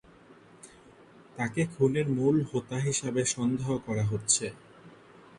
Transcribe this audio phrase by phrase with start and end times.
[1.37, 4.45] তাকে খুনের মূল হোতা হিসেবে সন্দেহ করা হচ্ছে।